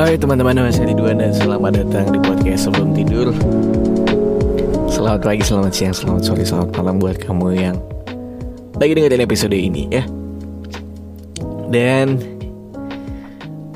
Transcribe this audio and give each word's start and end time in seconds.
Hai 0.00 0.16
teman-teman, 0.16 0.56
nama 0.56 0.72
saya 0.72 0.88
Ridwan 0.88 1.20
dan 1.20 1.28
selamat 1.36 1.84
datang 1.84 2.08
di 2.08 2.16
podcast 2.24 2.72
sebelum 2.72 2.96
tidur. 2.96 3.36
Selamat 4.88 5.20
pagi, 5.20 5.44
selamat 5.44 5.72
siang, 5.76 5.92
selamat 5.92 6.22
sore, 6.24 6.40
selamat 6.40 6.68
malam 6.72 6.96
buat 6.96 7.20
kamu 7.20 7.46
yang 7.52 7.76
lagi 8.80 8.96
dengerin 8.96 9.20
episode 9.20 9.52
ini 9.52 9.92
ya. 9.92 10.08
Dan 11.68 12.16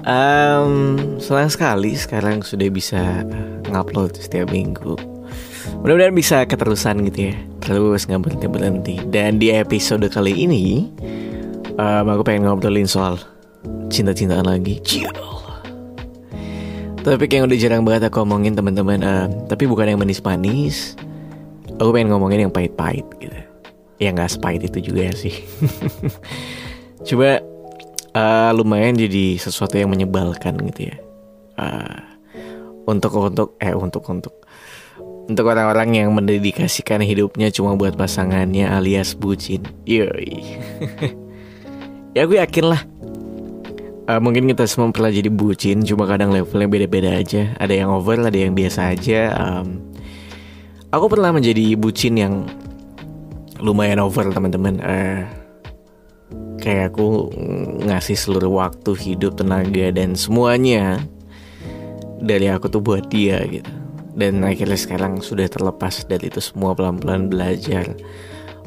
um, 0.09 0.97
senang 1.21 1.53
sekali 1.53 1.93
sekarang 1.93 2.41
sudah 2.41 2.73
bisa 2.73 3.21
ngupload 3.69 4.17
setiap 4.17 4.49
minggu. 4.49 4.97
Mudah-mudahan 5.85 6.17
bisa 6.17 6.49
keterusan 6.49 7.05
gitu 7.13 7.37
ya. 7.37 7.37
Terus 7.61 8.09
nggak 8.09 8.25
berhenti-berhenti. 8.25 9.13
Dan 9.13 9.37
di 9.37 9.53
episode 9.53 10.09
kali 10.09 10.33
ini 10.49 10.89
um, 11.77 12.09
Aku 12.17 12.25
pengen 12.25 12.49
ngobrolin 12.49 12.89
soal 12.89 13.21
cinta-cintaan 13.93 14.49
lagi. 14.49 14.81
Ciao 14.89 15.34
Topik 17.05 17.37
yang 17.37 17.45
udah 17.45 17.59
jarang 17.61 17.85
banget 17.85 18.09
aku 18.09 18.25
ngomongin 18.25 18.57
teman-teman 18.57 19.05
uh, 19.05 19.29
Tapi 19.45 19.69
bukan 19.69 19.93
yang 19.93 20.01
manis-manis. 20.01 20.97
Aku 21.77 21.93
pengen 21.93 22.09
ngomongin 22.09 22.49
yang 22.49 22.53
pahit-pahit 22.55 23.05
gitu. 23.21 23.37
Ya 24.01 24.09
nggak 24.09 24.33
sepahit 24.33 24.65
itu 24.65 24.89
juga 24.89 25.13
sih. 25.13 25.45
Coba 27.07 27.45
uh, 28.17 28.51
lumayan 28.57 28.97
jadi 28.97 29.37
sesuatu 29.37 29.77
yang 29.77 29.93
menyebalkan 29.93 30.57
gitu 30.73 30.89
ya. 30.89 30.97
Uh, 31.61 32.01
Untuk 32.89 33.13
untuk 33.21 33.53
eh 33.61 33.77
untuk 33.77 34.01
untuk. 34.09 34.35
Untuk 35.29 35.45
orang-orang 35.45 36.05
yang 36.05 36.09
mendedikasikan 36.17 37.05
hidupnya 37.05 37.53
cuma 37.53 37.77
buat 37.77 38.01
pasangannya 38.01 38.65
alias 38.65 39.13
bucin. 39.13 39.61
Yoi. 39.85 40.41
Ya 42.15 42.31
aku 42.31 42.39
yakin 42.39 42.71
lah 42.71 42.87
uh, 44.09 44.21
Mungkin 44.21 44.49
kita 44.51 44.65
semua 44.69 44.93
pernah 44.93 45.13
jadi 45.13 45.31
bucin 45.33 45.85
Cuma 45.85 46.05
kadang 46.05 46.33
levelnya 46.33 46.69
beda-beda 46.69 47.11
aja. 47.17 47.53
Ada 47.59 47.75
yang 47.85 47.91
over, 47.93 48.21
ada 48.21 48.37
yang 48.37 48.53
biasa 48.57 48.95
aja. 48.95 49.33
Um, 49.37 49.81
Aku 50.95 51.11
pernah 51.11 51.35
menjadi 51.35 51.75
bucin 51.75 52.15
yang 52.15 52.47
Lumayan 53.59 54.03
over 54.03 54.29
teman-teman. 54.31 54.79
Uh, 54.83 55.25
Kayak 56.61 56.97
aku 56.97 57.29
ngasih 57.85 58.17
seluruh 58.17 58.57
waktu, 58.57 58.97
hidup, 58.97 59.37
tenaga 59.37 59.93
Dan 59.93 60.17
semuanya 60.17 60.97
Dari 62.25 62.49
aku 62.49 62.73
tuh 62.73 62.81
buat 62.81 63.13
dia 63.13 63.43
gitu. 63.45 63.69
Dan 64.15 64.47
akhirnya 64.47 64.79
sekarang 64.79 65.19
sudah 65.19 65.51
terlepas 65.51 66.07
dari 66.07 66.31
itu 66.31 66.39
semua 66.39 66.71
pelan-pelan 66.73 67.27
belajar 67.27 67.99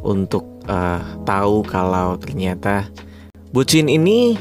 untuk 0.03 0.44
uh, 0.67 1.02
tahu 1.23 1.64
kalau 1.64 2.19
ternyata 2.19 2.86
bucin 3.56 3.88
ini 3.88 4.36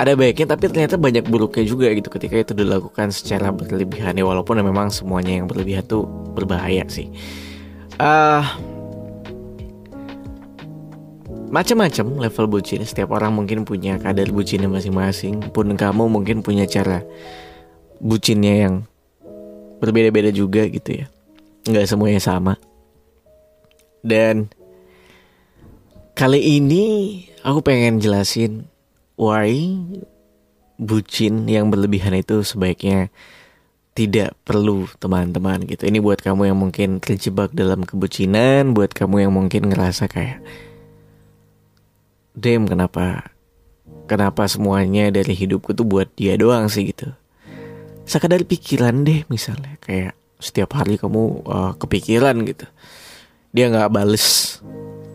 ada 0.00 0.16
baiknya 0.16 0.56
tapi 0.56 0.72
ternyata 0.72 0.96
banyak 0.96 1.28
buruknya 1.28 1.60
juga 1.68 1.92
gitu 1.92 2.08
ketika 2.08 2.40
itu 2.40 2.52
dilakukan 2.56 3.12
secara 3.12 3.52
berlebihan 3.52 4.16
ya 4.16 4.24
walaupun 4.24 4.56
memang 4.64 4.88
semuanya 4.88 5.36
yang 5.36 5.44
berlebihan 5.44 5.84
tuh 5.84 6.08
berbahaya 6.32 6.88
sih. 6.88 7.12
Uh, 8.00 8.40
macam-macam 11.52 12.06
level 12.16 12.46
bucin. 12.48 12.80
Setiap 12.80 13.12
orang 13.12 13.36
mungkin 13.36 13.68
punya 13.68 14.00
kadar 14.00 14.32
bucinnya 14.32 14.72
masing-masing. 14.72 15.52
Pun 15.52 15.76
kamu 15.76 16.08
mungkin 16.08 16.40
punya 16.40 16.64
cara 16.64 17.04
bucinnya 18.00 18.54
yang 18.70 18.74
berbeda-beda 19.84 20.32
juga 20.32 20.64
gitu 20.64 21.04
ya. 21.04 21.06
Nggak 21.68 21.92
semuanya 21.92 22.22
sama. 22.24 22.56
Dan 24.00 24.48
kali 26.16 26.56
ini 26.56 26.84
aku 27.44 27.60
pengen 27.60 28.00
jelasin 28.00 28.69
why 29.20 29.52
bucin 30.80 31.44
yang 31.44 31.68
berlebihan 31.68 32.16
itu 32.16 32.40
sebaiknya 32.40 33.12
tidak 33.92 34.32
perlu 34.48 34.88
teman-teman 34.96 35.68
gitu. 35.68 35.84
Ini 35.84 36.00
buat 36.00 36.24
kamu 36.24 36.48
yang 36.48 36.56
mungkin 36.56 37.04
terjebak 37.04 37.52
dalam 37.52 37.84
kebucinan 37.84 38.72
buat 38.72 38.96
kamu 38.96 39.28
yang 39.28 39.32
mungkin 39.36 39.68
ngerasa 39.68 40.08
kayak 40.08 40.40
Dem 42.32 42.64
kenapa 42.64 43.34
kenapa 44.08 44.48
semuanya 44.48 45.12
dari 45.12 45.36
hidupku 45.36 45.76
tuh 45.76 45.84
buat 45.84 46.08
dia 46.16 46.40
doang 46.40 46.72
sih 46.72 46.88
gitu. 46.88 47.12
Sekadar 48.08 48.40
pikiran 48.48 49.04
deh 49.04 49.28
misalnya. 49.28 49.76
Kayak 49.84 50.16
setiap 50.40 50.72
hari 50.80 50.96
kamu 50.96 51.44
uh, 51.44 51.72
kepikiran 51.76 52.40
gitu. 52.48 52.64
Dia 53.52 53.68
nggak 53.68 53.92
bales 53.92 54.56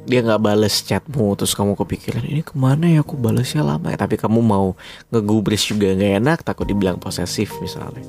dia 0.05 0.21
nggak 0.21 0.41
bales 0.41 0.85
chatmu 0.85 1.33
terus 1.33 1.57
kamu 1.57 1.73
kepikiran 1.73 2.21
ini 2.21 2.45
ke 2.45 2.53
mana 2.53 2.85
ya? 2.85 3.01
Aku 3.01 3.17
balesnya 3.17 3.65
lama 3.65 3.89
ya. 3.89 3.97
Tapi 3.97 4.15
kamu 4.21 4.39
mau 4.39 4.77
ngegubris 5.09 5.65
juga 5.65 5.91
nggak 5.97 6.13
enak 6.21 6.37
takut 6.45 6.69
dibilang 6.69 7.01
posesif 7.01 7.51
misalnya. 7.59 8.05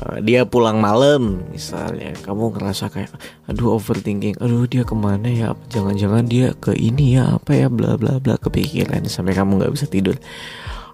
Uh, 0.00 0.24
dia 0.24 0.48
pulang 0.48 0.80
malam 0.80 1.44
misalnya 1.52 2.16
kamu 2.24 2.56
ngerasa 2.56 2.88
kayak 2.88 3.12
aduh 3.44 3.76
overthinking. 3.76 4.40
Aduh 4.40 4.64
dia 4.64 4.88
ke 4.88 4.96
mana 4.96 5.28
ya? 5.28 5.52
Jangan-jangan 5.68 6.24
dia 6.24 6.56
ke 6.56 6.72
ini 6.72 7.20
ya? 7.20 7.36
Apa 7.36 7.52
ya? 7.52 7.68
Bla 7.68 8.00
bla 8.00 8.16
bla 8.16 8.40
kepikiran 8.40 9.04
sampai 9.04 9.36
kamu 9.36 9.60
nggak 9.60 9.72
bisa 9.76 9.84
tidur. 9.84 10.16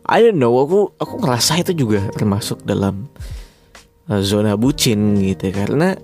I 0.09 0.25
don't 0.25 0.43
know 0.43 0.57
aku 0.59 0.99
aku 0.99 1.15
ngerasa 1.23 1.63
itu 1.63 1.87
juga 1.87 2.11
termasuk 2.17 2.67
dalam 2.67 3.07
uh, 4.11 4.23
zona 4.25 4.59
bucin 4.59 5.15
gitu 5.21 5.53
karena 5.55 5.95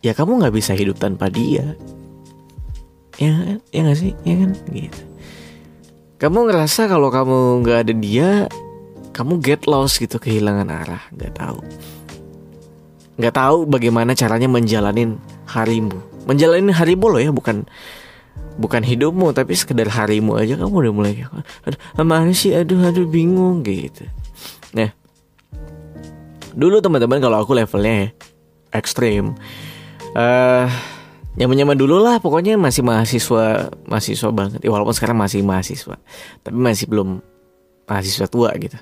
ya 0.00 0.16
kamu 0.16 0.40
nggak 0.40 0.54
bisa 0.56 0.72
hidup 0.72 0.96
tanpa 0.96 1.28
dia 1.28 1.76
ya 3.20 3.60
ya 3.70 3.80
nggak 3.84 3.98
sih? 4.00 4.12
Ya 4.24 4.34
kan? 4.40 4.50
Gitu. 4.72 5.00
Kamu 6.16 6.48
ngerasa 6.48 6.88
kalau 6.88 7.12
kamu 7.12 7.60
nggak 7.64 7.78
ada 7.84 7.94
dia 7.94 8.28
kamu 9.12 9.38
get 9.44 9.68
lost 9.68 10.00
gitu 10.00 10.16
kehilangan 10.16 10.68
arah. 10.72 11.02
Nggak 11.12 11.32
tahu. 11.36 11.60
Nggak 13.20 13.34
tahu 13.36 13.58
bagaimana 13.68 14.16
caranya 14.16 14.48
menjalanin 14.48 15.20
harimu. 15.44 16.00
Menjalanin 16.24 16.72
harimu 16.72 17.06
loh 17.12 17.20
ya 17.20 17.28
bukan 17.28 17.68
bukan 18.56 18.82
hidupmu 18.84 19.36
tapi 19.36 19.52
sekedar 19.52 19.92
harimu 19.92 20.40
aja. 20.40 20.56
Kamu 20.56 20.72
udah 20.72 20.92
mulai 20.92 21.20
aduh 21.68 22.32
sih? 22.32 22.56
Aduh 22.56 22.80
aduh 22.80 23.04
bingung 23.04 23.60
gitu. 23.60 24.08
Nah 24.72 24.96
dulu 26.56 26.82
teman-teman 26.82 27.22
kalau 27.22 27.38
aku 27.38 27.54
levelnya 27.54 27.94
ya, 27.94 28.08
ekstrim 28.74 29.38
uh, 30.18 30.66
nyaman-nyaman 31.38 31.78
dulu 31.78 32.02
lah 32.02 32.18
pokoknya 32.18 32.58
masih 32.58 32.82
mahasiswa 32.82 33.70
mahasiswa 33.86 34.30
banget. 34.34 34.60
Ya, 34.66 34.70
walaupun 34.74 34.94
sekarang 34.94 35.18
masih 35.18 35.46
mahasiswa 35.46 35.98
tapi 36.42 36.56
masih 36.58 36.90
belum 36.90 37.22
mahasiswa 37.86 38.26
tua 38.26 38.50
gitu. 38.58 38.78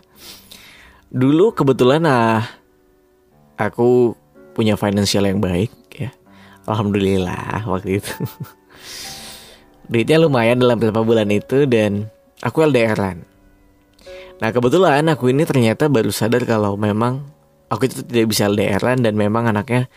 Dulu 1.13 1.53
kebetulan 1.53 2.05
ah 2.09 2.45
aku 3.57 4.17
punya 4.57 4.77
financial 4.81 5.29
yang 5.29 5.41
baik 5.41 5.73
ya. 5.93 6.11
Alhamdulillah 6.65 7.65
waktu 7.69 8.01
itu. 8.01 8.13
Duitnya 9.93 10.21
lumayan 10.21 10.61
dalam 10.61 10.77
beberapa 10.77 11.01
bulan 11.01 11.33
itu 11.33 11.65
dan 11.65 12.13
aku 12.45 12.65
LDRan. 12.65 13.25
Nah 14.39 14.49
kebetulan 14.53 15.05
aku 15.09 15.33
ini 15.33 15.49
ternyata 15.49 15.89
baru 15.89 16.13
sadar 16.13 16.45
kalau 16.45 16.77
memang 16.77 17.25
aku 17.73 17.89
itu 17.89 18.05
tidak 18.05 18.31
bisa 18.31 18.47
LDRan 18.47 19.01
dan 19.01 19.17
memang 19.17 19.49
anaknya 19.49 19.89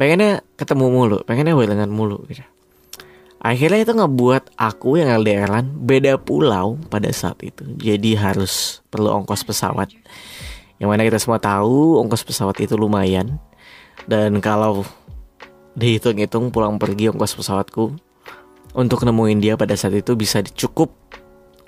pengennya 0.00 0.40
ketemu 0.56 0.88
mulu, 0.88 1.18
pengennya 1.28 1.52
barengan 1.52 1.92
mulu 1.92 2.24
gitu. 2.32 2.40
Akhirnya 3.40 3.84
itu 3.84 3.92
ngebuat 3.92 4.56
aku 4.56 4.96
yang 4.96 5.12
LDRan 5.20 5.84
beda 5.84 6.16
pulau 6.16 6.80
pada 6.88 7.12
saat 7.12 7.36
itu. 7.44 7.68
Jadi 7.76 8.16
harus 8.16 8.80
perlu 8.88 9.12
ongkos 9.12 9.44
pesawat. 9.44 9.92
Yang 10.80 10.88
mana 10.88 11.04
kita 11.04 11.20
semua 11.20 11.36
tahu 11.36 12.00
ongkos 12.00 12.24
pesawat 12.24 12.56
itu 12.64 12.80
lumayan. 12.80 13.36
Dan 14.08 14.40
kalau 14.40 14.88
dihitung-hitung 15.76 16.48
pulang 16.48 16.80
pergi 16.80 17.12
ongkos 17.12 17.36
pesawatku 17.36 17.96
untuk 18.72 19.04
nemuin 19.04 19.40
dia 19.40 19.54
pada 19.56 19.76
saat 19.76 19.96
itu 19.96 20.16
bisa 20.16 20.40
cukup 20.44 20.92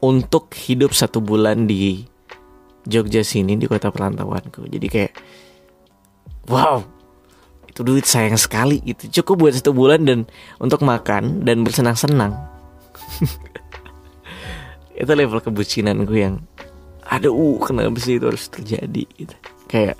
untuk 0.01 0.53
hidup 0.57 0.93
satu 0.97 1.21
bulan 1.21 1.69
di 1.69 2.05
Jogja 2.85 3.25
sini 3.25 3.57
di 3.57 3.65
kota 3.65 3.89
perantauanku. 3.89 4.69
Jadi 4.69 4.87
kayak 4.93 5.13
wow 6.53 6.92
itu 7.73 7.81
duit 7.81 8.05
sayang 8.05 8.37
sekali 8.37 8.85
gitu. 8.85 9.25
Cukup 9.25 9.49
buat 9.49 9.57
satu 9.57 9.73
bulan 9.73 10.05
dan 10.05 10.29
untuk 10.61 10.85
makan 10.85 11.49
dan 11.49 11.65
bersenang-senang. 11.65 12.37
Itu 14.93 15.17
level 15.17 15.41
kebucinanku 15.41 16.13
yang 16.13 16.45
ada 17.09 17.33
uh 17.33 17.59
kenapa 17.65 17.97
sih 17.97 18.21
itu 18.21 18.29
harus 18.29 18.45
terjadi? 18.53 19.09
Gitu. 19.09 19.35
Kayak 19.67 19.97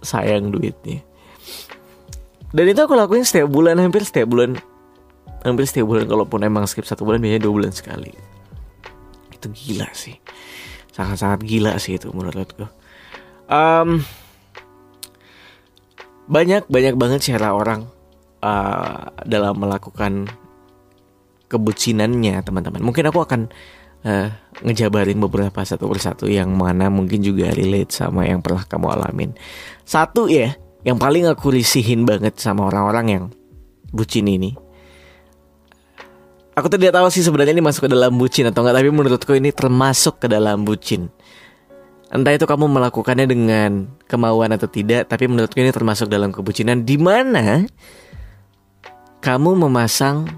sayang 0.00 0.50
duitnya. 0.50 1.04
Dan 2.52 2.68
itu 2.68 2.80
aku 2.84 2.92
lakuin 2.92 3.24
setiap 3.24 3.48
bulan 3.48 3.80
hampir 3.80 4.04
setiap 4.04 4.28
bulan. 4.28 4.60
Hampir 5.44 5.64
setiap 5.68 5.88
bulan 5.88 6.04
kalaupun 6.08 6.44
emang 6.44 6.68
skip 6.68 6.84
satu 6.84 7.04
bulan 7.04 7.20
biasanya 7.20 7.42
dua 7.44 7.54
bulan 7.54 7.72
sekali. 7.72 8.12
Itu 9.32 9.52
gila 9.52 9.88
sih. 9.92 10.16
Sangat-sangat 10.92 11.40
gila 11.44 11.76
sih 11.80 11.96
itu 11.96 12.12
menurutku. 12.12 12.68
Um, 13.48 14.04
banyak 16.30 16.66
banyak 16.70 16.94
banget 16.98 17.34
cara 17.34 17.54
orang 17.54 17.88
uh, 18.42 19.10
dalam 19.26 19.58
melakukan 19.58 20.28
kebucinannya 21.50 22.40
teman-teman 22.42 22.80
mungkin 22.80 23.08
aku 23.10 23.20
akan 23.22 23.40
uh, 24.06 24.28
ngejabarin 24.62 25.18
beberapa 25.18 25.62
satu 25.64 25.88
persatu 25.90 26.28
yang 26.28 26.52
mana 26.54 26.90
mungkin 26.92 27.22
juga 27.22 27.50
relate 27.50 27.90
sama 27.90 28.28
yang 28.28 28.44
pernah 28.44 28.62
kamu 28.66 28.86
alamin. 28.92 29.30
Satu 29.82 30.30
ya, 30.30 30.54
yang 30.86 30.98
paling 31.00 31.26
aku 31.26 31.50
risihin 31.50 32.06
banget 32.06 32.38
sama 32.38 32.68
orang-orang 32.68 33.06
yang 33.08 33.24
bucin 33.90 34.28
ini. 34.28 34.54
Aku 36.52 36.68
tidak 36.68 36.92
tahu 36.92 37.08
sih 37.08 37.24
sebenarnya 37.24 37.56
ini 37.56 37.64
masuk 37.64 37.88
ke 37.88 37.90
dalam 37.90 38.12
bucin 38.20 38.44
atau 38.44 38.60
enggak, 38.60 38.84
tapi 38.84 38.90
menurutku 38.92 39.32
ini 39.32 39.56
termasuk 39.56 40.20
ke 40.20 40.28
dalam 40.28 40.68
bucin. 40.68 41.08
Entah 42.12 42.36
itu 42.36 42.44
kamu 42.44 42.68
melakukannya 42.68 43.24
dengan 43.24 43.88
kemauan 44.04 44.52
atau 44.52 44.68
tidak, 44.68 45.08
tapi 45.08 45.32
menurutku 45.32 45.56
ini 45.56 45.72
termasuk 45.72 46.12
dalam 46.12 46.28
kebucinan 46.28 46.84
di 46.84 47.00
mana 47.00 47.64
kamu 49.24 49.56
memasang 49.64 50.28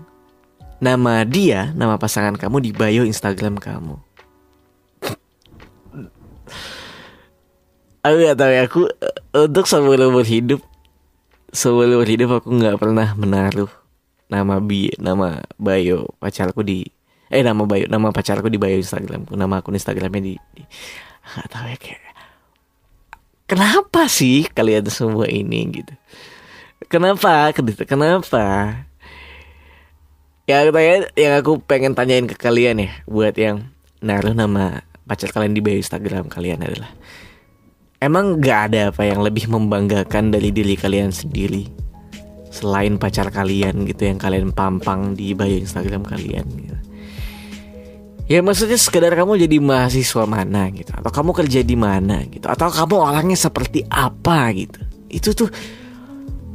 nama 0.78 1.26
dia, 1.26 1.74
nama 1.74 1.98
pasangan 1.98 2.38
kamu 2.38 2.62
di 2.62 2.70
bio 2.70 3.02
Instagram 3.02 3.58
kamu. 3.58 3.98
aku 8.04 8.16
gak 8.20 8.36
tahu 8.38 8.50
ya, 8.52 8.62
aku 8.68 8.80
untuk 9.34 9.64
sebelum 9.66 10.14
berhidup, 10.14 10.60
sebelum 11.50 12.04
berhidup 12.04 12.38
aku 12.38 12.54
nggak 12.54 12.76
pernah 12.78 13.16
menaruh 13.18 13.72
nama 14.30 14.62
bi, 14.62 14.94
nama 15.00 15.42
bio 15.56 16.12
pacarku 16.22 16.62
di, 16.62 16.86
eh 17.32 17.42
nama 17.42 17.64
bio, 17.66 17.88
nama 17.90 18.12
pacarku 18.12 18.46
di 18.52 18.60
bio 18.60 18.78
Instagramku, 18.78 19.34
nama 19.34 19.58
akun 19.58 19.74
Instagramnya 19.74 20.20
di, 20.20 20.34
di 20.36 20.62
nggak 21.24 21.48
tahu 21.48 21.66
ya 21.72 21.78
kayak 21.80 22.02
kenapa 23.48 24.08
sih 24.08 24.44
kalian 24.48 24.84
semua 24.92 25.28
ini 25.28 25.80
gitu? 25.80 25.94
Kenapa 26.88 27.50
kenapa? 27.88 28.44
Ya 30.44 30.68
tanya 30.68 31.08
yang 31.16 31.40
aku 31.40 31.56
pengen 31.64 31.96
tanyain 31.96 32.28
ke 32.28 32.36
kalian 32.36 32.84
ya 32.84 32.90
buat 33.08 33.32
yang 33.32 33.72
naruh 34.04 34.36
nama 34.36 34.84
pacar 35.08 35.32
kalian 35.32 35.56
di 35.56 35.64
bio 35.64 35.72
Instagram 35.80 36.28
kalian 36.28 36.60
adalah 36.60 36.92
emang 38.04 38.36
gak 38.44 38.72
ada 38.72 38.92
apa 38.92 39.08
yang 39.08 39.24
lebih 39.24 39.48
membanggakan 39.48 40.28
dari 40.28 40.52
diri 40.52 40.76
kalian 40.76 41.08
sendiri 41.08 41.64
selain 42.52 43.00
pacar 43.00 43.32
kalian 43.32 43.88
gitu 43.88 44.04
yang 44.04 44.20
kalian 44.20 44.52
pampang 44.52 45.16
di 45.16 45.32
bio 45.32 45.48
Instagram 45.48 46.04
kalian 46.04 46.44
gitu 46.44 46.73
Ya 48.24 48.40
maksudnya 48.40 48.80
sekedar 48.80 49.12
kamu 49.12 49.36
jadi 49.36 49.60
mahasiswa 49.60 50.24
mana 50.24 50.72
gitu 50.72 50.88
Atau 50.96 51.12
kamu 51.12 51.36
kerja 51.36 51.60
di 51.60 51.76
mana 51.76 52.24
gitu 52.24 52.48
Atau 52.48 52.72
kamu 52.72 52.96
orangnya 52.96 53.36
seperti 53.36 53.84
apa 53.92 54.48
gitu. 54.56 54.80
Itu 55.12 55.36
tuh 55.36 55.52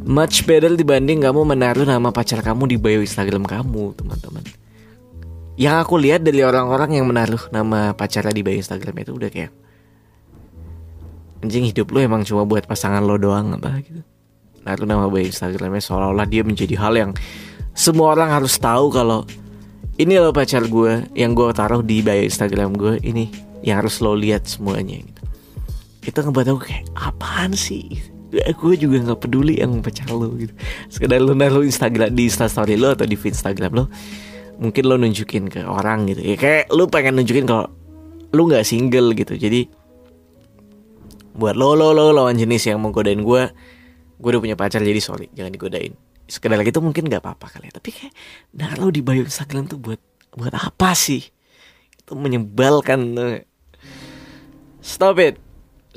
Much 0.09 0.47
better 0.47 0.73
dibanding 0.79 1.21
kamu 1.21 1.43
menaruh 1.43 1.83
nama 1.83 2.09
pacar 2.09 2.39
kamu 2.39 2.71
di 2.71 2.77
bio 2.79 3.03
Instagram 3.03 3.43
kamu 3.43 3.99
teman-teman. 3.99 4.47
Yang 5.59 5.75
aku 5.75 5.99
lihat 5.99 6.23
dari 6.23 6.39
orang-orang 6.39 6.95
yang 6.95 7.05
menaruh 7.05 7.51
nama 7.51 7.91
pacarnya 7.91 8.31
di 8.31 8.39
bio 8.39 8.55
Instagram 8.55 8.95
itu 9.03 9.11
udah 9.19 9.27
kayak 9.27 9.51
Anjing 11.39 11.67
hidup 11.67 11.91
lu 11.91 12.03
emang 12.03 12.23
cuma 12.27 12.43
buat 12.43 12.67
pasangan 12.67 13.03
lo 13.03 13.19
doang 13.19 13.55
apa 13.59 13.79
gitu. 13.83 14.03
Naruh 14.63 14.87
nama 14.87 15.11
bio 15.11 15.19
Instagramnya 15.19 15.83
seolah-olah 15.83 16.27
dia 16.27 16.47
menjadi 16.47 16.79
hal 16.79 16.95
yang 16.95 17.11
Semua 17.75 18.11
orang 18.15 18.31
harus 18.31 18.59
tahu 18.59 18.91
kalau 18.91 19.23
ini 19.99 20.15
loh 20.15 20.31
pacar 20.31 20.63
gue 20.63 21.11
yang 21.11 21.35
gue 21.35 21.51
taruh 21.51 21.83
di 21.83 21.99
bio 21.99 22.15
Instagram 22.15 22.71
gue 22.79 23.03
ini 23.03 23.27
yang 23.67 23.83
harus 23.83 23.99
lo 23.99 24.15
lihat 24.15 24.47
semuanya 24.47 25.03
gitu. 25.03 25.21
Itu 26.07 26.17
ngebuat 26.23 26.47
aku 26.55 26.59
kayak 26.63 26.87
apaan 26.95 27.51
sih? 27.51 27.99
Gue 28.31 28.79
juga 28.79 29.03
nggak 29.03 29.19
peduli 29.19 29.59
yang 29.59 29.83
pacar 29.83 30.07
lo 30.07 30.31
gitu. 30.39 30.55
Sekedar 30.87 31.19
lo 31.19 31.35
naruh 31.35 31.67
Instagram 31.67 32.15
di 32.15 32.31
Instastory 32.31 32.79
lo 32.79 32.95
atau 32.95 33.03
di 33.03 33.19
feed 33.19 33.35
Instagram 33.35 33.71
lo 33.75 33.85
mungkin 34.59 34.83
lo 34.87 34.95
nunjukin 34.95 35.51
ke 35.51 35.67
orang 35.67 36.07
gitu. 36.07 36.23
Ya 36.23 36.35
kayak 36.39 36.71
lo 36.71 36.87
pengen 36.87 37.19
nunjukin 37.19 37.43
kalau 37.43 37.67
lo 38.31 38.41
nggak 38.47 38.63
single 38.63 39.11
gitu. 39.11 39.35
Jadi 39.35 39.67
buat 41.35 41.59
lo 41.59 41.75
lo 41.75 41.91
lo 41.91 42.15
lawan 42.15 42.39
jenis 42.39 42.71
yang 42.71 42.79
mau 42.79 42.95
godain 42.95 43.19
gue 43.19 43.43
gue 44.19 44.29
udah 44.35 44.41
punya 44.43 44.59
pacar 44.59 44.83
jadi 44.83 44.99
sorry 44.99 45.31
jangan 45.31 45.55
digodain 45.55 45.95
sekedar 46.29 46.61
gitu 46.61 46.79
mungkin 46.79 47.09
nggak 47.09 47.25
apa-apa 47.25 47.57
kali 47.57 47.73
ya. 47.73 47.81
Tapi 47.81 47.89
kayak 47.89 48.13
naruh 48.53 48.93
di 48.93 49.01
bio 49.01 49.25
Instagram 49.25 49.65
tuh 49.65 49.81
buat 49.81 49.99
buat 50.37 50.53
apa 50.53 50.93
sih? 50.93 51.25
Itu 51.97 52.13
menyebalkan 52.13 53.17
stop 54.79 55.17
it. 55.19 55.41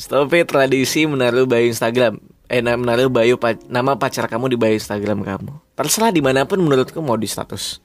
Stop 0.01 0.33
it 0.33 0.49
tradisi 0.49 1.05
menaruh 1.05 1.45
bio 1.45 1.61
Instagram. 1.61 2.17
Eh 2.49 2.65
menaruh 2.65 3.13
bio 3.13 3.37
nama 3.69 3.95
pacar 4.01 4.25
kamu 4.27 4.53
di 4.53 4.57
bio 4.57 4.73
Instagram 4.73 5.21
kamu. 5.21 5.53
Terserah 5.77 6.11
di 6.11 6.25
mana 6.25 6.49
pun 6.49 6.59
menurutku 6.65 6.99
mau 7.05 7.21
di 7.21 7.29
status 7.29 7.79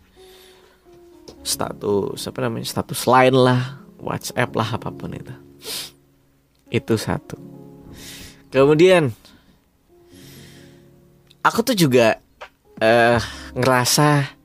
status 1.47 2.27
apa 2.27 2.39
namanya 2.43 2.67
status 2.67 3.07
lain 3.07 3.31
lah 3.31 3.79
WhatsApp 4.03 4.51
lah 4.55 4.69
apa 4.75 4.89
pun 4.91 5.11
itu. 5.15 5.35
Itu 6.67 6.99
satu. 6.99 7.39
Kemudian 8.51 9.11
aku 11.43 11.59
tuh 11.63 11.75
juga 11.75 12.19
uh, 12.81 13.19
ngerasa 13.57 14.37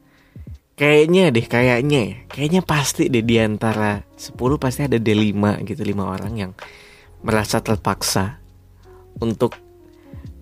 kayaknya 0.76 1.30
deh 1.30 1.46
kayaknya 1.46 2.00
ya, 2.00 2.16
kayaknya 2.28 2.60
pasti 2.64 3.06
deh 3.12 3.24
di 3.24 3.36
antara 3.38 4.02
10 4.16 4.34
pasti 4.56 4.88
ada 4.88 4.96
deh 4.96 5.16
5 5.16 5.68
gitu 5.68 5.82
5 5.84 6.00
orang 6.00 6.32
yang 6.34 6.52
merasa 7.22 7.62
terpaksa 7.62 8.40
untuk 9.22 9.54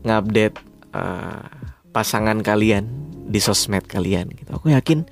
ngupdate 0.07 0.57
uh, 0.97 1.45
pasangan 1.91 2.41
kalian 2.41 2.89
di 3.31 3.39
sosmed 3.43 3.85
kalian 3.85 4.33
gitu. 4.33 4.51
Aku 4.57 4.73
yakin 4.73 5.05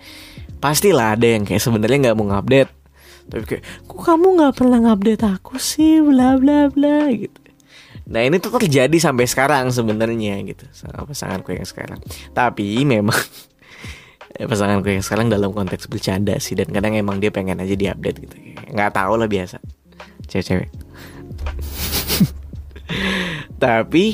pastilah 0.59 1.19
ada 1.19 1.27
yang 1.29 1.45
kayak 1.45 1.61
sebenarnya 1.61 2.11
nggak 2.11 2.17
mau 2.17 2.33
ngupdate. 2.33 2.73
Tapi 3.29 3.45
kayak 3.45 3.65
kok 3.85 4.01
kamu 4.01 4.27
nggak 4.41 4.55
pernah 4.57 4.79
ngupdate 4.81 5.25
aku 5.29 5.61
sih? 5.61 6.01
Bla 6.01 6.41
bla 6.41 6.73
bla 6.73 7.13
gitu 7.13 7.48
Nah 8.09 8.25
ini 8.25 8.41
tuh 8.41 8.57
terjadi 8.57 8.97
sampai 8.97 9.29
sekarang 9.29 9.69
sebenarnya 9.69 10.41
gitu 10.49 10.65
sama 10.73 11.05
pasanganku 11.05 11.53
yang 11.53 11.69
sekarang. 11.69 12.01
Tapi 12.33 12.85
memang 12.89 13.17
pasanganku 14.51 14.89
yang 14.89 15.05
sekarang 15.05 15.29
dalam 15.29 15.53
konteks 15.53 15.93
bercanda 15.93 16.41
sih 16.41 16.57
dan 16.57 16.73
kadang 16.73 16.97
emang 16.97 17.21
dia 17.21 17.29
pengen 17.29 17.61
aja 17.61 17.77
diupdate 17.77 18.19
gitu. 18.25 18.37
Nggak 18.73 18.97
tahu 18.97 19.21
lah 19.21 19.29
biasa 19.29 19.61
cewek-cewek. 20.25 20.73
Tapi 23.63 24.05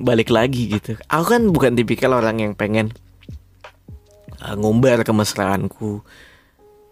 balik 0.00 0.32
lagi 0.32 0.72
gitu. 0.72 0.96
Aku 1.12 1.24
kan 1.28 1.42
bukan 1.52 1.76
tipikal 1.76 2.16
orang 2.16 2.40
yang 2.40 2.52
pengen 2.56 2.96
uh, 4.40 4.56
ngumbar 4.56 5.04
kemesraanku 5.04 6.00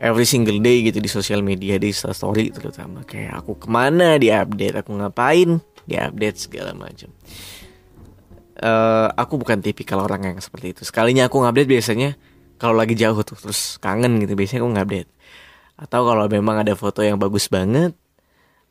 every 0.03 0.26
single 0.26 0.59
day 0.59 0.82
gitu 0.85 0.99
di 0.99 1.09
sosial 1.09 1.41
media 1.41 1.79
di 1.79 1.94
story 1.94 2.50
terutama 2.50 3.06
kayak 3.06 3.38
aku 3.38 3.55
ke 3.55 3.69
mana 3.70 4.19
di 4.19 4.35
update 4.35 4.83
aku 4.83 4.99
ngapain 4.99 5.62
di 5.86 5.98
update 5.98 6.38
segala 6.50 6.72
macam. 6.74 7.10
Uh, 8.62 9.10
aku 9.18 9.40
bukan 9.40 9.58
tipikal 9.58 10.04
orang 10.04 10.34
yang 10.34 10.38
seperti 10.38 10.76
itu. 10.76 10.82
Sekalinya 10.86 11.26
aku 11.26 11.42
ngupdate 11.42 11.66
biasanya 11.66 12.14
kalau 12.60 12.78
lagi 12.78 12.94
jauh 12.94 13.18
tuh 13.26 13.34
terus 13.34 13.76
kangen 13.82 14.22
gitu 14.22 14.38
biasanya 14.38 14.60
aku 14.62 14.70
ngupdate. 14.70 15.10
Atau 15.80 16.06
kalau 16.06 16.30
memang 16.30 16.62
ada 16.62 16.78
foto 16.78 17.02
yang 17.02 17.18
bagus 17.18 17.50
banget 17.50 17.96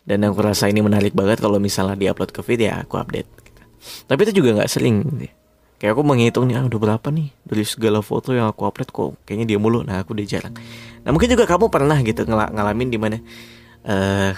dan 0.05 0.25
aku 0.25 0.41
rasa 0.41 0.69
ini 0.71 0.81
menarik 0.81 1.13
banget 1.13 1.43
kalau 1.43 1.61
misalnya 1.61 1.93
diupload 1.93 2.33
ke 2.33 2.41
feed 2.41 2.65
ya 2.65 2.81
aku 2.81 2.97
update 2.97 3.29
gitu. 3.45 3.61
tapi 4.09 4.19
itu 4.25 4.33
juga 4.41 4.57
nggak 4.57 4.69
sering 4.69 5.05
gitu. 5.05 5.29
kayak 5.77 5.93
aku 5.93 6.01
menghitung 6.01 6.49
nih 6.49 6.57
ah, 6.57 6.65
udah 6.65 6.79
berapa 6.81 7.07
nih 7.13 7.29
dari 7.45 7.63
segala 7.65 8.01
foto 8.01 8.33
yang 8.33 8.49
aku 8.49 8.65
upload 8.65 8.89
kok 8.89 9.09
kayaknya 9.25 9.55
dia 9.55 9.59
mulu. 9.61 9.81
Nah 9.81 10.01
aku 10.01 10.13
udah 10.13 10.25
jarang. 10.25 10.53
Nah 11.01 11.09
mungkin 11.09 11.29
juga 11.29 11.49
kamu 11.49 11.73
pernah 11.73 11.97
gitu 12.01 12.21
ngalamin 12.29 12.89
di 12.89 12.97
mana 13.01 13.17
uh, 13.85 14.33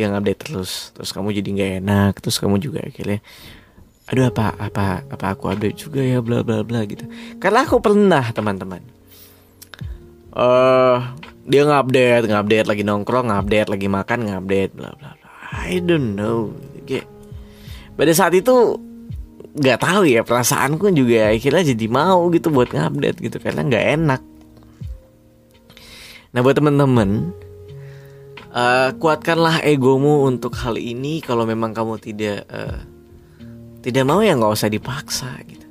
dia 0.00 0.08
ngupdate 0.08 0.40
terus 0.40 0.96
terus 0.96 1.12
kamu 1.12 1.36
jadi 1.36 1.48
nggak 1.52 1.72
enak 1.84 2.12
terus 2.24 2.40
kamu 2.40 2.56
juga 2.56 2.80
akhirnya 2.80 3.20
aduh 4.10 4.26
apa 4.26 4.58
apa 4.58 5.06
apa 5.06 5.26
aku 5.36 5.52
update 5.52 5.86
juga 5.86 6.02
ya 6.02 6.18
bla 6.18 6.42
bla 6.42 6.66
bla 6.66 6.82
gitu. 6.82 7.06
Karena 7.38 7.62
aku 7.62 7.78
pernah 7.78 8.24
teman-teman 8.32 8.82
eh 10.30 10.40
uh, 10.40 10.98
dia 11.46 11.62
ngupdate 11.62 12.26
ngupdate 12.26 12.66
lagi 12.66 12.82
nongkrong 12.82 13.30
ngupdate 13.30 13.68
lagi 13.70 13.86
makan 13.86 14.18
ngupdate 14.26 14.72
bla 14.74 14.90
bla 14.98 15.14
bla. 15.14 15.30
I 15.62 15.78
don't 15.78 16.18
know. 16.18 16.50
Kayak 16.88 17.06
pada 17.94 18.10
saat 18.10 18.34
itu 18.34 18.80
nggak 19.50 19.78
tahu 19.78 20.06
ya 20.06 20.22
perasaanku 20.26 20.90
juga 20.94 21.30
akhirnya 21.30 21.74
jadi 21.74 21.86
mau 21.86 22.30
gitu 22.34 22.50
buat 22.50 22.70
ngupdate 22.74 23.18
gitu 23.22 23.36
karena 23.38 23.62
nggak 23.62 23.84
enak. 23.94 24.22
Nah 26.34 26.40
buat 26.42 26.58
teman-teman 26.58 27.30
uh, 28.50 28.90
kuatkanlah 28.98 29.62
egomu 29.64 30.26
untuk 30.26 30.54
hal 30.58 30.76
ini. 30.76 31.22
Kalau 31.22 31.46
memang 31.46 31.74
kamu 31.74 31.98
tidak 32.02 32.46
uh, 32.50 32.78
tidak 33.80 34.04
mau 34.04 34.20
ya 34.20 34.36
nggak 34.36 34.52
usah 34.52 34.70
dipaksa 34.70 35.30
gitu. 35.46 35.66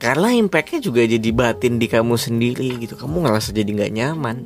Karena 0.00 0.32
impactnya 0.32 0.80
juga 0.80 1.04
jadi 1.04 1.28
batin 1.28 1.76
di 1.76 1.84
kamu 1.84 2.16
sendiri 2.16 2.80
gitu. 2.80 2.96
Kamu 2.96 3.26
ngerasa 3.26 3.52
jadi 3.52 3.68
nggak 3.68 3.92
nyaman. 3.92 4.36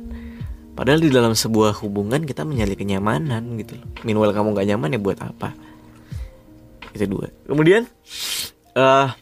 Padahal 0.75 0.99
di 0.99 1.07
dalam 1.07 1.31
sebuah 1.31 1.79
hubungan 1.79 2.27
kita 2.27 2.43
mencari 2.43 2.75
kenyamanan 2.75 3.55
gitu. 3.63 3.79
Loh 3.79 3.87
minimal 4.03 4.35
kamu 4.35 4.47
nggak 4.51 4.67
nyaman 4.75 4.89
ya 4.91 4.99
buat 4.99 5.19
apa? 5.23 5.55
Itu 6.91 7.07
dua. 7.07 7.31
Kemudian 7.47 7.87
uh, 8.75 9.15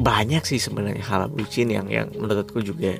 banyak 0.00 0.42
sih 0.48 0.56
sebenarnya 0.56 1.04
hal 1.04 1.28
bucin 1.28 1.68
yang 1.68 1.92
yang 1.92 2.08
menurutku 2.16 2.64
juga 2.64 2.96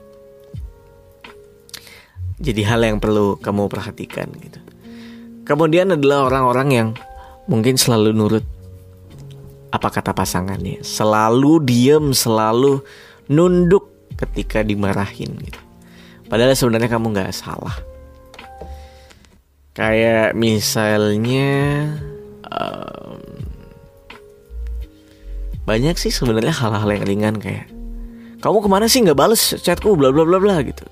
jadi 2.40 2.64
hal 2.64 2.80
yang 2.80 2.98
perlu 2.98 3.36
kamu 3.36 3.68
perhatikan 3.68 4.32
gitu. 4.40 4.60
Kemudian 5.44 5.92
adalah 5.92 6.26
orang-orang 6.26 6.68
yang 6.72 6.88
mungkin 7.44 7.76
selalu 7.76 8.16
nurut 8.16 8.46
apa 9.70 9.88
kata 9.92 10.16
pasangannya, 10.16 10.82
selalu 10.82 11.62
diem, 11.62 12.10
selalu 12.16 12.82
nunduk 13.30 13.86
ketika 14.18 14.64
dimarahin 14.64 15.36
gitu. 15.38 15.60
Padahal 16.26 16.56
sebenarnya 16.56 16.90
kamu 16.90 17.06
nggak 17.14 17.34
salah. 17.36 17.76
Kayak 19.76 20.34
misalnya 20.34 21.50
um, 22.50 23.20
banyak 25.68 25.94
sih 25.94 26.10
sebenarnya 26.10 26.50
hal-hal 26.50 26.88
yang 26.90 27.04
ringan 27.06 27.36
kayak 27.38 27.70
kamu 28.42 28.58
ke 28.64 28.68
mana 28.68 28.86
sih 28.90 29.04
nggak 29.06 29.14
bales 29.14 29.54
chatku 29.62 29.94
bla 29.94 30.10
bla 30.10 30.26
bla 30.26 30.42
bla 30.42 30.58
gitu 30.66 30.82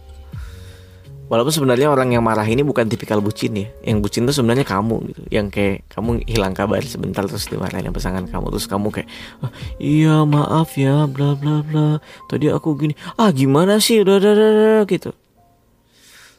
Walaupun 1.28 1.52
sebenarnya 1.52 1.92
orang 1.92 2.16
yang 2.16 2.24
marah 2.24 2.48
ini 2.48 2.64
bukan 2.64 2.88
tipikal 2.88 3.20
bucin 3.20 3.52
ya. 3.52 3.68
Yang 3.84 3.98
bucin 4.00 4.22
tuh 4.24 4.32
sebenarnya 4.32 4.64
kamu 4.64 5.12
gitu. 5.12 5.22
Yang 5.28 5.46
kayak 5.52 5.76
kamu 5.92 6.24
hilang 6.24 6.56
kabar 6.56 6.80
sebentar 6.80 7.28
terus 7.28 7.52
dimarahin 7.52 7.92
pasangan 7.92 8.24
kamu. 8.24 8.48
Terus 8.56 8.64
kamu 8.64 8.88
kayak 8.88 9.08
ah, 9.44 9.52
Iya 9.76 10.24
maaf 10.24 10.72
ya 10.80 11.04
bla 11.04 11.36
bla 11.36 11.60
bla. 11.60 12.00
Tadi 12.32 12.48
aku 12.48 12.72
gini. 12.80 12.96
Ah 13.20 13.28
gimana 13.28 13.76
sih? 13.76 14.00
Udah 14.00 14.16
udah 14.16 14.32
udah 14.32 14.82
gitu. 14.88 15.12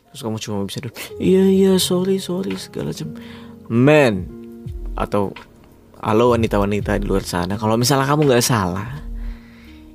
Terus 0.10 0.22
kamu 0.25 0.38
cuma 0.41 0.65
bisa 0.65 0.81
duduk 0.81 0.98
Iya 1.22 1.43
iya 1.46 1.74
sorry 1.77 2.17
sorry 2.17 2.58
segala 2.58 2.89
macam. 2.89 3.13
Man 3.69 4.25
Atau 4.98 5.38
Halo 6.01 6.34
wanita-wanita 6.34 6.98
di 6.98 7.05
luar 7.05 7.22
sana 7.22 7.62
Kalau 7.62 7.77
misalnya 7.77 8.10
kamu 8.10 8.25
gak 8.25 8.41
salah 8.41 8.89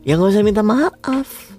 Ya 0.07 0.15
gak 0.15 0.31
usah 0.31 0.47
minta 0.47 0.63
maaf 0.63 1.54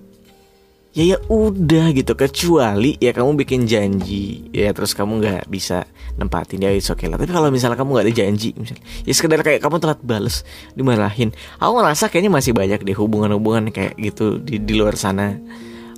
ya 0.96 1.04
ya 1.04 1.18
udah 1.28 1.92
gitu. 1.92 2.16
Kecuali 2.16 2.96
ya 3.04 3.12
kamu 3.12 3.36
bikin 3.44 3.68
janji 3.68 4.48
ya 4.56 4.72
terus 4.72 4.96
kamu 4.96 5.20
nggak 5.20 5.44
bisa 5.52 5.84
nempatin 6.16 6.64
ya 6.64 6.72
itu 6.72 6.96
oke 6.96 7.04
okay 7.04 7.08
lah. 7.12 7.20
Tapi 7.20 7.36
kalau 7.36 7.52
misalnya 7.52 7.76
kamu 7.76 8.00
nggak 8.00 8.06
ada 8.08 8.16
janji 8.16 8.56
misalnya 8.56 8.84
ya 9.04 9.14
sekedar 9.14 9.44
kayak 9.44 9.60
kamu 9.60 9.84
telat 9.84 10.00
bales 10.02 10.48
dimarahin. 10.74 11.36
Aku 11.60 11.76
ngerasa 11.76 12.08
kayaknya 12.08 12.32
masih 12.32 12.56
banyak 12.56 12.80
deh 12.88 12.96
hubungan-hubungan 12.96 13.76
kayak 13.76 14.00
gitu 14.00 14.40
di 14.40 14.64
di 14.64 14.74
luar 14.74 14.96
sana. 14.96 15.36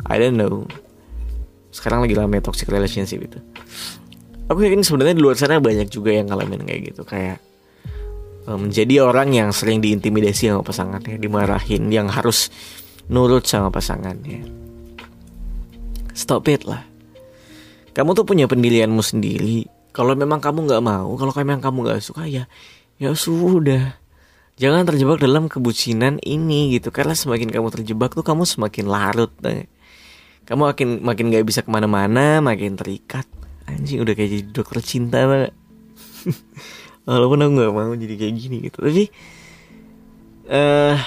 I 0.10 0.18
don't 0.18 0.36
know. 0.36 0.66
Sekarang 1.70 2.02
lagi 2.02 2.18
lama 2.18 2.42
toxic 2.42 2.66
relationship 2.74 3.22
itu. 3.22 3.38
Aku 4.50 4.58
yakin 4.66 4.82
sebenarnya 4.82 5.14
di 5.14 5.22
luar 5.22 5.38
sana 5.38 5.62
banyak 5.62 5.94
juga 5.94 6.10
yang 6.10 6.26
ngalamin 6.34 6.66
kayak 6.66 6.82
gitu. 6.90 7.06
Kayak 7.06 7.38
menjadi 8.48 9.04
orang 9.04 9.36
yang 9.36 9.52
sering 9.52 9.84
diintimidasi 9.84 10.48
sama 10.48 10.64
pasangannya 10.64 11.20
dimarahin 11.20 11.92
yang 11.92 12.08
harus 12.08 12.48
nurut 13.12 13.44
sama 13.44 13.68
pasangannya 13.68 14.67
Stop 16.18 16.50
it 16.50 16.66
lah. 16.66 16.82
Kamu 17.94 18.18
tuh 18.18 18.26
punya 18.26 18.50
pendirianmu 18.50 19.06
sendiri. 19.06 19.70
Kalau 19.94 20.18
memang 20.18 20.42
kamu 20.42 20.66
nggak 20.66 20.82
mau, 20.82 21.14
kalau 21.14 21.30
memang 21.38 21.62
kamu 21.62 21.78
nggak 21.86 22.02
suka 22.02 22.26
ya, 22.26 22.50
ya 22.98 23.14
sudah. 23.14 24.02
Jangan 24.58 24.90
terjebak 24.90 25.22
dalam 25.22 25.46
kebucinan 25.46 26.18
ini 26.26 26.74
gitu. 26.74 26.90
Karena 26.90 27.14
semakin 27.14 27.54
kamu 27.54 27.70
terjebak 27.70 28.18
tuh 28.18 28.26
kamu 28.26 28.50
semakin 28.50 28.90
larut. 28.90 29.30
Nah. 29.46 29.70
Kamu 30.50 30.74
makin 30.74 30.90
makin 31.06 31.30
gak 31.30 31.46
bisa 31.46 31.62
ke 31.62 31.70
mana-mana, 31.70 32.42
makin 32.42 32.74
terikat. 32.74 33.30
Anjing 33.70 34.02
udah 34.02 34.18
kayak 34.18 34.32
jadi 34.34 34.44
dokter 34.50 34.82
cinta 34.82 35.22
banget. 35.30 35.54
Walaupun 37.06 37.38
aku 37.46 37.52
nggak 37.54 37.74
mau 37.76 37.94
jadi 37.94 38.16
kayak 38.18 38.34
gini 38.34 38.58
gitu. 38.66 38.80
Tapi 38.82 39.06
uh, 40.50 40.98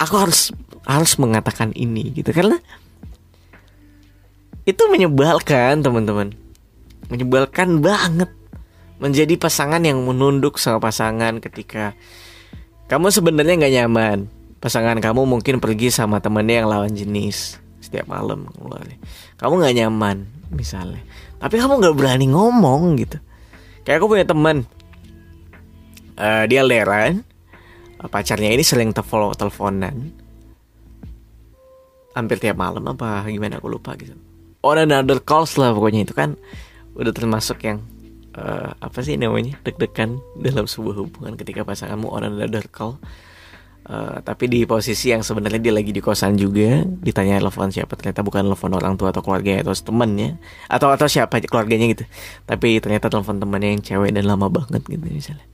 aku 0.00 0.14
harus 0.16 0.54
harus 0.88 1.12
mengatakan 1.20 1.76
ini 1.76 2.14
gitu 2.16 2.32
karena 2.32 2.56
itu 4.70 4.82
menyebalkan 4.86 5.82
teman-teman. 5.82 6.30
Menyebalkan 7.10 7.82
banget. 7.82 8.30
Menjadi 9.00 9.34
pasangan 9.40 9.80
yang 9.82 9.98
menunduk 10.04 10.60
sama 10.60 10.78
pasangan 10.78 11.40
ketika 11.42 11.96
kamu 12.86 13.10
sebenarnya 13.10 13.54
nggak 13.58 13.74
nyaman. 13.82 14.18
Pasangan 14.60 15.00
kamu 15.00 15.24
mungkin 15.24 15.56
pergi 15.58 15.88
sama 15.90 16.20
temennya 16.20 16.62
yang 16.62 16.68
lawan 16.68 16.92
jenis. 16.92 17.58
Setiap 17.80 18.06
malam 18.06 18.46
kamu 19.40 19.52
nggak 19.64 19.76
nyaman 19.82 20.28
misalnya. 20.52 21.00
Tapi 21.40 21.56
kamu 21.56 21.80
nggak 21.80 21.96
berani 21.96 22.28
ngomong 22.28 23.00
gitu. 23.00 23.16
Kayak 23.82 24.04
aku 24.04 24.06
punya 24.12 24.26
teman. 24.28 24.68
Uh, 26.20 26.44
dia 26.44 26.60
leran. 26.60 27.24
Pacarnya 28.00 28.52
ini 28.52 28.60
sering 28.60 28.92
telepon 28.92 29.32
teleponan. 29.32 30.12
Hampir 32.12 32.36
tiap 32.36 32.60
malam 32.60 32.84
apa 32.84 33.24
gimana 33.32 33.56
aku 33.56 33.72
lupa 33.72 33.96
gitu 33.96 34.29
on 34.60 34.76
another 34.78 35.20
calls 35.20 35.56
lah 35.56 35.72
pokoknya 35.72 36.08
itu 36.08 36.14
kan. 36.16 36.36
Udah 36.96 37.14
termasuk 37.14 37.64
yang 37.64 37.80
uh, 38.36 38.76
apa 38.76 38.98
sih 39.00 39.16
namanya 39.16 39.56
deg-degan 39.64 40.20
dalam 40.36 40.68
sebuah 40.68 41.06
hubungan 41.06 41.34
ketika 41.38 41.64
pasanganmu 41.64 42.08
on 42.10 42.24
another 42.26 42.64
call. 42.68 43.00
Uh, 43.90 44.22
tapi 44.22 44.46
di 44.46 44.62
posisi 44.68 45.10
yang 45.10 45.24
sebenarnya 45.24 45.58
dia 45.58 45.74
lagi 45.74 45.90
di 45.90 45.98
kosan 45.98 46.38
juga 46.38 46.84
ditanya 46.84 47.42
telepon 47.42 47.74
siapa 47.74 47.98
ternyata 47.98 48.22
bukan 48.22 48.46
telepon 48.46 48.70
orang 48.76 48.94
tua 48.94 49.10
atau 49.10 49.24
keluarga 49.24 49.66
atau 49.66 49.74
temannya 49.74 50.38
atau 50.70 50.94
atau 50.94 51.08
siapa 51.10 51.42
keluarganya 51.42 51.90
gitu. 51.90 52.04
Tapi 52.46 52.78
ternyata 52.78 53.10
telepon 53.10 53.40
temannya 53.40 53.74
yang 53.74 53.82
cewek 53.82 54.14
dan 54.14 54.28
lama 54.28 54.46
banget 54.46 54.84
gitu 54.86 55.04
misalnya 55.10 55.50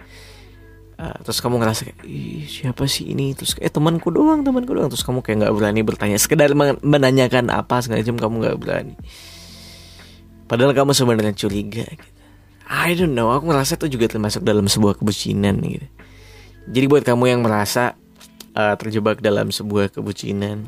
uh, 1.01 1.17
terus 1.23 1.39
kamu 1.41 1.61
ngerasa 1.63 1.81
kayak 1.89 1.99
Ih, 2.05 2.45
siapa 2.49 2.85
sih 2.89 3.13
ini? 3.13 3.33
Terus 3.33 3.57
eh 3.61 3.73
temanku 3.73 4.13
doang 4.13 4.43
temanku 4.43 4.73
doang. 4.73 4.89
Terus 4.93 5.05
kamu 5.05 5.25
kayak 5.25 5.47
nggak 5.47 5.55
berani 5.55 5.81
bertanya 5.85 6.19
sekedar 6.21 6.53
menanyakan 6.85 7.53
apa 7.53 7.81
segala 7.85 8.03
macam 8.05 8.17
kamu 8.19 8.35
nggak 8.45 8.57
berani. 8.59 8.95
Padahal 10.47 10.73
kamu 10.73 10.93
sebenarnya 10.95 11.35
curiga 11.35 11.87
gitu. 11.87 12.15
I 12.67 12.99
don't 12.99 13.15
know 13.15 13.31
aku 13.31 13.47
ngerasa 13.47 13.79
itu 13.79 13.99
juga 13.99 14.11
termasuk 14.11 14.43
dalam 14.43 14.67
sebuah 14.67 14.99
kebucinan 14.99 15.63
gitu. 15.63 15.87
Jadi 16.67 16.85
buat 16.91 17.07
kamu 17.07 17.31
yang 17.31 17.41
merasa 17.47 17.95
uh, 18.59 18.75
terjebak 18.75 19.23
dalam 19.23 19.55
sebuah 19.55 19.95
kebucinan 19.95 20.67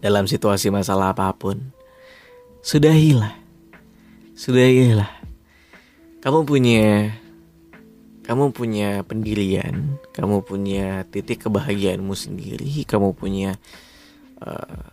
dalam 0.00 0.24
situasi 0.24 0.72
masalah 0.72 1.12
apa 1.12 1.28
pun 1.36 1.60
sudahilah. 2.64 3.36
Sudahilah. 4.32 5.20
Kamu 6.24 6.48
punya 6.48 7.12
kamu 8.30 8.54
punya 8.54 9.02
pendirian, 9.02 9.98
kamu 10.14 10.46
punya 10.46 11.02
titik 11.10 11.50
kebahagiaanmu 11.50 12.14
sendiri, 12.14 12.86
kamu 12.86 13.10
punya 13.10 13.58
uh, 14.38 14.86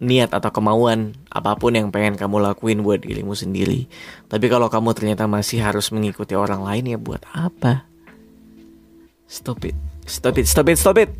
niat 0.00 0.32
atau 0.32 0.48
kemauan 0.48 1.12
apa 1.28 1.60
pun 1.60 1.76
yang 1.76 1.92
pengen 1.92 2.16
kamu 2.16 2.40
lakuin 2.40 2.80
buat 2.80 3.04
dirimu 3.04 3.36
sendiri. 3.36 3.84
Tapi 4.32 4.48
kalau 4.48 4.72
kamu 4.72 4.96
ternyata 4.96 5.28
masih 5.28 5.60
harus 5.60 5.92
mengikuti 5.92 6.32
orang 6.32 6.64
lain 6.64 6.96
ya 6.96 6.96
buat 6.96 7.20
apa? 7.36 7.84
Stop 9.28 9.68
it, 9.68 9.76
stop 10.08 10.40
it, 10.40 10.48
stop 10.48 10.64
it, 10.72 10.80
stop 10.80 10.96
it. 10.96 11.12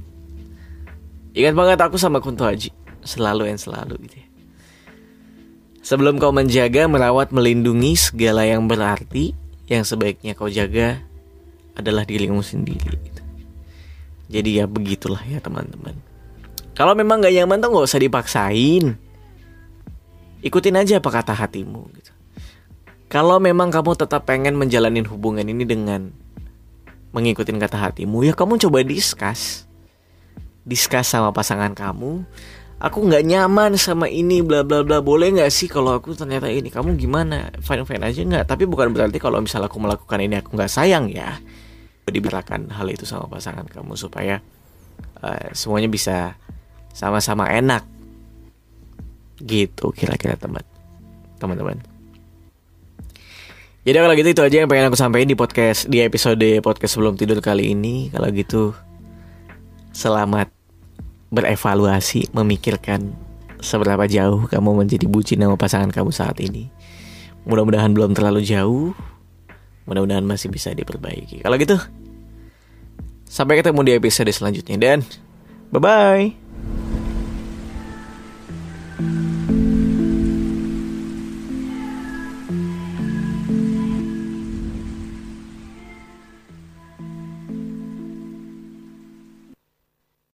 Ingat 1.36 1.52
banget 1.52 1.78
aku 1.84 2.00
sama 2.00 2.24
Kunto 2.24 2.48
Haji, 2.48 2.72
selalu 3.04 3.52
yang 3.52 3.60
selalu 3.60 4.00
gitu 4.08 4.16
ya. 4.16 4.28
Sebelum 5.84 6.16
kau 6.16 6.32
menjaga, 6.32 6.88
merawat, 6.88 7.36
melindungi 7.36 8.00
segala 8.00 8.48
yang 8.48 8.64
berarti, 8.64 9.36
yang 9.68 9.84
sebaiknya 9.84 10.32
kau 10.32 10.48
jaga 10.48 11.04
adalah 11.74 12.06
dirimu 12.06 12.40
sendiri 12.40 12.96
gitu. 13.02 13.22
Jadi 14.30 14.62
ya 14.62 14.64
begitulah 14.64 15.20
ya 15.26 15.38
teman-teman. 15.42 15.94
Kalau 16.74 16.96
memang 16.98 17.22
gak 17.22 17.34
nyaman 17.34 17.62
tuh 17.62 17.70
gak 17.70 17.86
usah 17.86 18.02
dipaksain. 18.02 18.98
Ikutin 20.42 20.76
aja 20.76 20.98
apa 20.98 21.10
kata 21.10 21.32
hatimu 21.32 21.82
gitu. 21.94 22.12
Kalau 23.06 23.38
memang 23.38 23.70
kamu 23.70 23.94
tetap 23.94 24.26
pengen 24.26 24.58
menjalani 24.58 25.06
hubungan 25.06 25.46
ini 25.46 25.62
dengan 25.62 26.10
mengikuti 27.14 27.54
kata 27.54 27.78
hatimu, 27.78 28.26
ya 28.26 28.34
kamu 28.34 28.58
coba 28.58 28.82
diskus. 28.82 29.70
Diskus 30.66 31.06
sama 31.06 31.30
pasangan 31.30 31.70
kamu. 31.78 32.26
Aku 32.82 33.06
nggak 33.06 33.22
nyaman 33.22 33.78
sama 33.78 34.10
ini 34.10 34.42
bla 34.42 34.66
bla 34.66 34.82
bla. 34.82 34.98
Boleh 34.98 35.30
nggak 35.30 35.48
sih 35.48 35.70
kalau 35.70 35.94
aku 35.94 36.12
ternyata 36.18 36.50
ini 36.50 36.68
kamu 36.68 36.98
gimana? 36.98 37.54
Fine 37.62 37.86
fine 37.86 38.02
aja 38.02 38.20
nggak. 38.20 38.44
Tapi 38.50 38.66
bukan 38.66 38.90
berarti 38.90 39.22
kalau 39.22 39.38
misalnya 39.38 39.70
aku 39.70 39.78
melakukan 39.78 40.18
ini 40.18 40.42
aku 40.42 40.58
nggak 40.58 40.68
sayang 40.68 41.06
ya 41.08 41.38
dibicarakan 42.08 42.72
hal 42.72 42.86
itu 42.92 43.08
sama 43.08 43.28
pasangan 43.28 43.64
kamu 43.64 43.96
supaya 43.96 44.44
uh, 45.24 45.50
semuanya 45.56 45.88
bisa 45.88 46.36
sama-sama 46.92 47.48
enak. 47.50 47.84
Gitu 49.40 49.90
kira-kira 49.96 50.38
teman 50.38 50.62
teman-teman. 51.40 51.80
Jadi 53.84 53.96
kalau 54.00 54.14
gitu 54.16 54.28
itu 54.32 54.42
aja 54.42 54.56
yang 54.64 54.68
pengen 54.70 54.88
aku 54.88 54.96
sampaikan 54.96 55.28
di 55.28 55.36
podcast 55.36 55.84
di 55.92 56.00
episode 56.00 56.48
podcast 56.64 56.96
sebelum 56.96 57.20
tidur 57.20 57.44
kali 57.44 57.76
ini. 57.76 58.08
Kalau 58.08 58.32
gitu 58.32 58.72
selamat 59.92 60.48
berevaluasi 61.28 62.32
memikirkan 62.32 63.12
seberapa 63.60 64.08
jauh 64.08 64.48
kamu 64.48 64.84
menjadi 64.84 65.04
bucin 65.04 65.44
sama 65.44 65.60
pasangan 65.60 65.92
kamu 65.92 66.10
saat 66.16 66.40
ini. 66.40 66.72
Mudah-mudahan 67.44 67.92
belum 67.92 68.16
terlalu 68.16 68.40
jauh 68.40 68.96
Mudah-mudahan 69.84 70.24
masih 70.24 70.48
bisa 70.48 70.72
diperbaiki. 70.72 71.44
Kalau 71.44 71.56
gitu, 71.60 71.76
sampai 73.28 73.60
ketemu 73.60 73.80
di 73.84 73.92
episode 73.96 74.30
selanjutnya 74.32 74.76
dan 74.80 74.98
bye-bye. 75.72 76.43